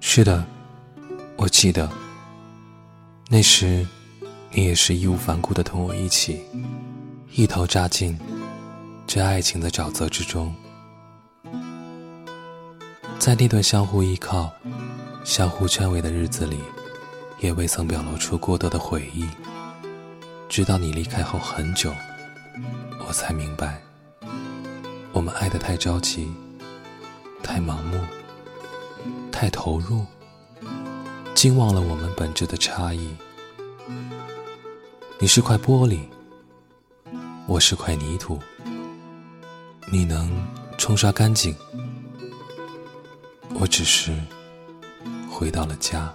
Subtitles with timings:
[0.00, 0.44] 是的，
[1.36, 1.88] 我记得，
[3.30, 3.86] 那时
[4.50, 6.42] 你也是义无反顾的同我一起，
[7.30, 8.18] 一头扎进
[9.06, 10.54] 这爱情的沼泽之中，
[13.18, 14.52] 在那段相互依靠、
[15.24, 16.58] 相互劝慰的日子里，
[17.40, 19.26] 也未曾表露出过多的悔意。
[20.48, 21.90] 直到你离开后很久，
[23.06, 23.80] 我才明白，
[25.12, 26.30] 我们爱得太着急，
[27.42, 27.98] 太盲目。
[29.30, 30.04] 太投入，
[31.34, 33.14] 竟忘了我们本质的差异。
[35.18, 36.00] 你是块玻璃，
[37.46, 38.38] 我是块泥土。
[39.90, 40.30] 你能
[40.78, 41.54] 冲刷干净，
[43.54, 44.16] 我只是
[45.30, 46.14] 回到了家。